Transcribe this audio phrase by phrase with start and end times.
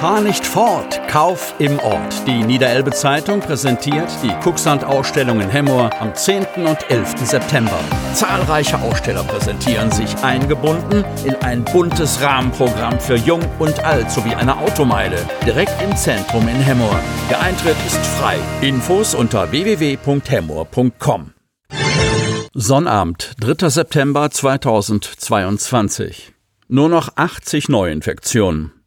[0.00, 2.24] Fahr nicht fort, Kauf im Ort.
[2.24, 6.46] Die Niederelbe Zeitung präsentiert die Kucksand-Ausstellung in Hemmoor am 10.
[6.54, 7.26] und 11.
[7.26, 7.80] September.
[8.14, 14.56] Zahlreiche Aussteller präsentieren sich eingebunden in ein buntes Rahmenprogramm für Jung und Alt sowie eine
[14.58, 17.00] Automeile direkt im Zentrum in Hemmoor.
[17.28, 18.36] Der Eintritt ist frei.
[18.60, 21.32] Infos unter www.hemmoor.com.
[22.54, 23.68] Sonnabend, 3.
[23.68, 26.34] September 2022.
[26.68, 28.77] Nur noch 80 Neuinfektionen.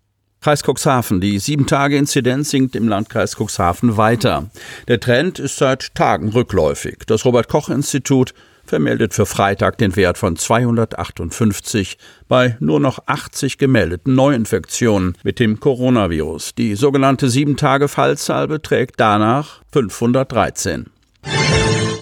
[0.43, 1.21] Kreis Cuxhaven.
[1.21, 4.49] Die 7-Tage-Inzidenz sinkt im Landkreis Cuxhaven weiter.
[4.87, 7.03] Der Trend ist seit Tagen rückläufig.
[7.05, 8.33] Das Robert-Koch-Institut
[8.65, 15.59] vermeldet für Freitag den Wert von 258 bei nur noch 80 gemeldeten Neuinfektionen mit dem
[15.59, 16.55] Coronavirus.
[16.55, 20.87] Die sogenannte 7-Tage-Fallzahl beträgt danach 513.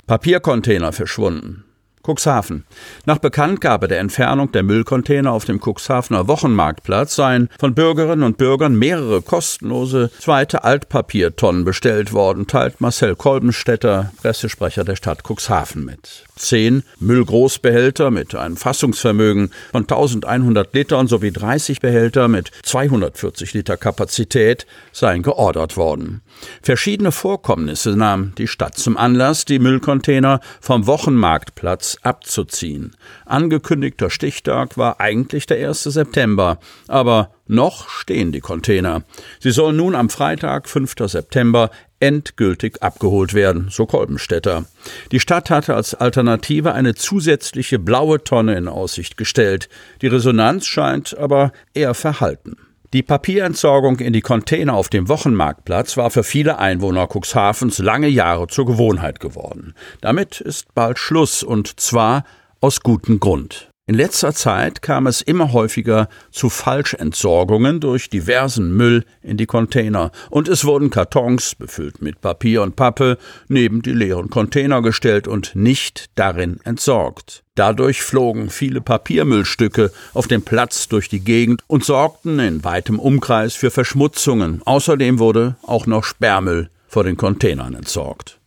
[0.08, 1.66] Papiercontainer verschwunden.
[2.10, 2.66] Cuxhaven.
[3.06, 8.76] Nach Bekanntgabe der Entfernung der Müllcontainer auf dem Cuxhavener Wochenmarktplatz seien von Bürgerinnen und Bürgern
[8.76, 16.84] mehrere kostenlose zweite Altpapiertonnen bestellt worden, teilt Marcel Kolbenstädter, Pressesprecher der Stadt Cuxhaven mit zehn
[17.00, 25.22] Müllgroßbehälter mit einem Fassungsvermögen von 1100 Litern sowie 30 Behälter mit 240 Liter Kapazität seien
[25.22, 26.22] geordert worden.
[26.62, 32.95] Verschiedene Vorkommnisse nahm die Stadt zum Anlass, die Müllcontainer vom Wochenmarktplatz abzuziehen.
[33.25, 35.83] Angekündigter Stichtag war eigentlich der 1.
[35.83, 39.03] September, aber noch stehen die Container.
[39.39, 40.95] Sie sollen nun am Freitag, 5.
[41.05, 44.66] September, endgültig abgeholt werden, so Kolbenstädter.
[45.11, 49.67] Die Stadt hatte als Alternative eine zusätzliche blaue Tonne in Aussicht gestellt.
[50.02, 52.58] Die Resonanz scheint aber eher verhalten.
[52.92, 58.48] Die Papierentsorgung in die Container auf dem Wochenmarktplatz war für viele Einwohner Cuxhavens lange Jahre
[58.48, 59.76] zur Gewohnheit geworden.
[60.02, 62.23] Damit ist bald Schluss und zwar
[62.61, 63.70] aus gutem Grund.
[63.89, 70.11] In letzter Zeit kam es immer häufiger zu Falschentsorgungen durch diversen Müll in die Container
[70.30, 73.17] und es wurden Kartons, befüllt mit Papier und Pappe,
[73.48, 77.44] neben die leeren Container gestellt und nicht darin entsorgt.
[77.55, 83.56] Dadurch flogen viele Papiermüllstücke auf dem Platz durch die Gegend und sorgten in weitem Umkreis
[83.56, 84.61] für Verschmutzungen.
[84.66, 88.39] Außerdem wurde auch noch Sperrmüll vor den Containern entsorgt.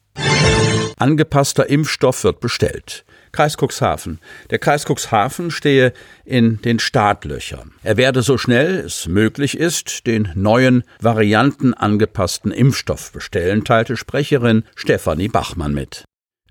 [1.02, 3.04] Angepasster Impfstoff wird bestellt.
[3.32, 4.20] Kreis Cuxhaven.
[4.50, 5.92] Der Kreis Cuxhaven stehe
[6.24, 7.72] in den Startlöchern.
[7.82, 15.28] Er werde so schnell es möglich ist, den neuen variantenangepassten Impfstoff bestellen, teilte Sprecherin Stefanie
[15.28, 16.04] Bachmann mit.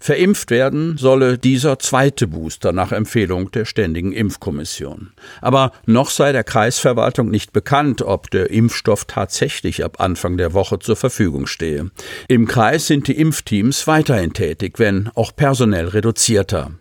[0.03, 5.12] Verimpft werden solle dieser zweite Booster nach Empfehlung der Ständigen Impfkommission.
[5.41, 10.79] Aber noch sei der Kreisverwaltung nicht bekannt, ob der Impfstoff tatsächlich ab Anfang der Woche
[10.79, 11.91] zur Verfügung stehe.
[12.28, 16.72] Im Kreis sind die Impfteams weiterhin tätig, wenn auch personell reduzierter.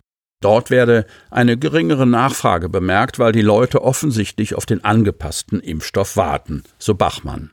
[0.41, 6.63] Dort werde eine geringere Nachfrage bemerkt, weil die Leute offensichtlich auf den angepassten Impfstoff warten,
[6.79, 7.51] so Bachmann.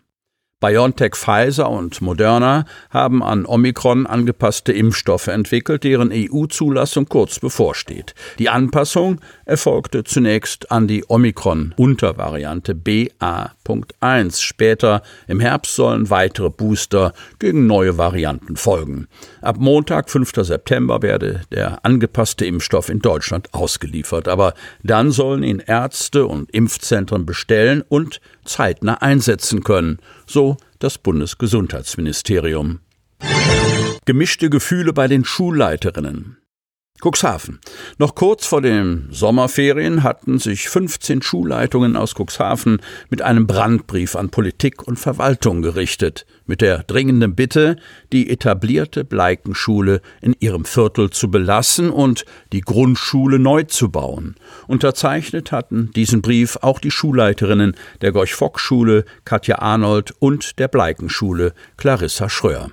[0.60, 8.16] BioNTech Pfizer und Moderna haben an Omikron angepasste Impfstoffe entwickelt, deren EU-Zulassung kurz bevorsteht.
[8.40, 14.42] Die Anpassung erfolgte zunächst an die Omikron-Untervariante BA.1.
[14.42, 19.06] Später im Herbst sollen weitere Booster gegen neue Varianten folgen.
[19.40, 20.32] Ab Montag, 5.
[20.34, 24.26] September, werde der angepasste Impfstoff in Deutschland ausgeliefert.
[24.26, 32.80] Aber dann sollen ihn Ärzte und Impfzentren bestellen und zeitnah einsetzen können, so das Bundesgesundheitsministerium.
[34.04, 36.38] Gemischte Gefühle bei den Schulleiterinnen.
[37.00, 37.60] Cuxhaven.
[37.98, 44.30] Noch kurz vor den Sommerferien hatten sich 15 Schulleitungen aus Cuxhaven mit einem Brandbrief an
[44.30, 47.76] Politik und Verwaltung gerichtet, mit der dringenden Bitte,
[48.12, 54.34] die etablierte Bleikenschule in ihrem Viertel zu belassen und die Grundschule neu zu bauen.
[54.66, 62.28] Unterzeichnet hatten diesen Brief auch die Schulleiterinnen der Gorch-Fock-Schule Katja Arnold und der Bleikenschule Clarissa
[62.28, 62.70] Schröer.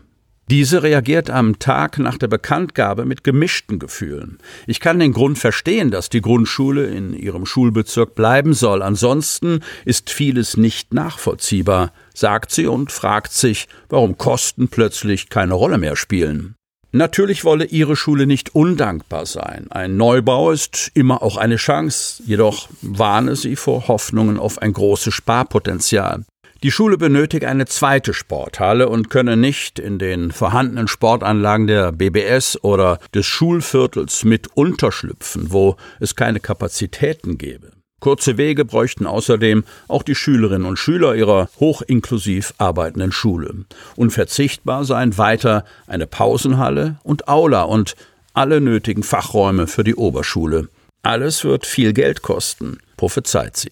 [0.47, 4.37] Diese reagiert am Tag nach der Bekanntgabe mit gemischten Gefühlen.
[4.67, 8.83] Ich kann den Grund verstehen, dass die Grundschule in ihrem Schulbezirk bleiben soll.
[8.83, 15.77] Ansonsten ist vieles nicht nachvollziehbar, sagt sie und fragt sich, warum Kosten plötzlich keine Rolle
[15.77, 16.55] mehr spielen.
[16.91, 19.67] Natürlich wolle ihre Schule nicht undankbar sein.
[19.69, 25.13] Ein Neubau ist immer auch eine Chance, jedoch warne sie vor Hoffnungen auf ein großes
[25.13, 26.23] Sparpotenzial.
[26.63, 32.57] Die Schule benötigt eine zweite Sporthalle und könne nicht in den vorhandenen Sportanlagen der BBS
[32.63, 37.74] oder des Schulviertels mit unterschlüpfen, wo es keine Kapazitäten gäbe.
[38.05, 43.65] Kurze Wege bräuchten außerdem auch die Schülerinnen und Schüler ihrer hochinklusiv arbeitenden Schule.
[43.95, 47.95] Unverzichtbar seien weiter eine Pausenhalle und Aula und
[48.35, 50.69] alle nötigen Fachräume für die Oberschule.
[51.01, 53.71] Alles wird viel Geld kosten, prophezeit sie.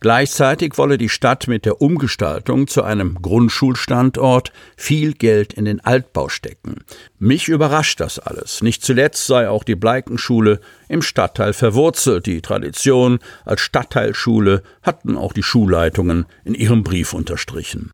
[0.00, 6.28] Gleichzeitig wolle die Stadt mit der Umgestaltung zu einem Grundschulstandort viel Geld in den Altbau
[6.28, 6.84] stecken.
[7.18, 8.62] Mich überrascht das alles.
[8.62, 12.26] Nicht zuletzt sei auch die Bleikenschule im Stadtteil verwurzelt.
[12.26, 17.90] Die Tradition als Stadtteilschule hatten auch die Schulleitungen in ihrem Brief unterstrichen.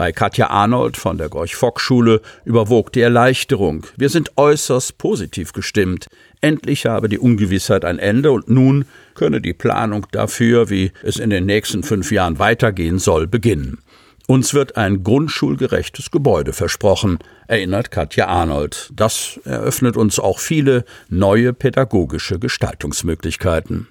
[0.00, 3.86] Bei Katja Arnold von der Gorch-Fock-Schule überwog die Erleichterung.
[3.98, 6.06] Wir sind äußerst positiv gestimmt.
[6.40, 11.28] Endlich habe die Ungewissheit ein Ende und nun könne die Planung dafür, wie es in
[11.28, 13.80] den nächsten fünf Jahren weitergehen soll, beginnen.
[14.26, 18.88] Uns wird ein grundschulgerechtes Gebäude versprochen, erinnert Katja Arnold.
[18.96, 23.86] Das eröffnet uns auch viele neue pädagogische Gestaltungsmöglichkeiten.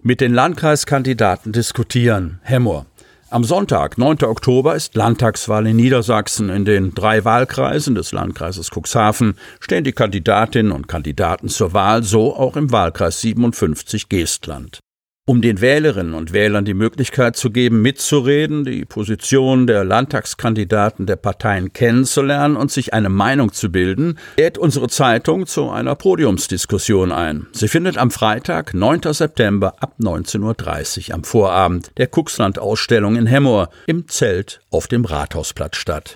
[0.00, 2.38] Mit den Landkreiskandidaten diskutieren.
[2.42, 2.86] Hemmer.
[3.28, 4.22] Am Sonntag, 9.
[4.22, 6.48] Oktober, ist Landtagswahl in Niedersachsen.
[6.48, 12.36] In den drei Wahlkreisen des Landkreises Cuxhaven stehen die Kandidatinnen und Kandidaten zur Wahl, so
[12.36, 14.78] auch im Wahlkreis 57 Geestland
[15.26, 21.16] um den Wählerinnen und Wählern die Möglichkeit zu geben, mitzureden, die Position der Landtagskandidaten der
[21.16, 27.48] Parteien kennenzulernen und sich eine Meinung zu bilden, lädt unsere Zeitung zu einer Podiumsdiskussion ein.
[27.52, 29.12] Sie findet am Freitag, 9.
[29.12, 35.76] September ab 19.30 Uhr am Vorabend der Kuxland-Ausstellung in Hemmoor im Zelt auf dem Rathausplatz
[35.76, 36.14] statt.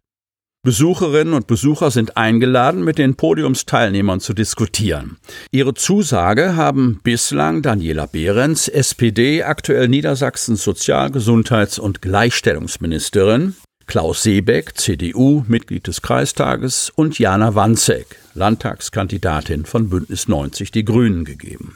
[0.62, 5.16] Besucherinnen und Besucher sind eingeladen, mit den Podiumsteilnehmern zu diskutieren.
[5.50, 14.76] Ihre Zusage haben bislang Daniela Behrens, SPD, aktuell Niedersachsens Sozial-, Gesundheits- und Gleichstellungsministerin, Klaus Seebeck,
[14.76, 21.74] CDU, Mitglied des Kreistages und Jana Wanzek, Landtagskandidatin von Bündnis 90 Die Grünen gegeben.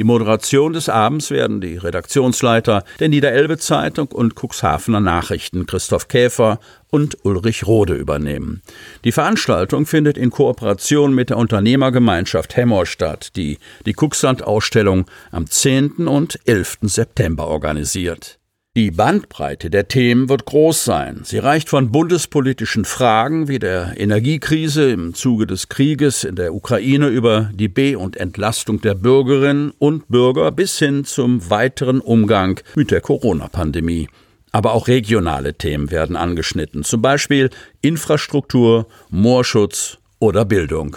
[0.00, 6.58] Die Moderation des Abends werden die Redaktionsleiter der Niederelbe Zeitung und Cuxhavener Nachrichten Christoph Käfer
[6.88, 8.62] und Ulrich Rode übernehmen.
[9.04, 16.08] Die Veranstaltung findet in Kooperation mit der Unternehmergemeinschaft Hemmer statt, die die Cuxland-Ausstellung am 10.
[16.08, 16.78] und 11.
[16.84, 18.39] September organisiert.
[18.76, 21.22] Die Bandbreite der Themen wird groß sein.
[21.24, 27.08] Sie reicht von bundespolitischen Fragen wie der Energiekrise im Zuge des Krieges in der Ukraine
[27.08, 32.92] über die Be- und Entlastung der Bürgerinnen und Bürger bis hin zum weiteren Umgang mit
[32.92, 34.08] der Corona-Pandemie.
[34.52, 37.50] Aber auch regionale Themen werden angeschnitten, zum Beispiel
[37.82, 40.96] Infrastruktur, Moorschutz oder Bildung.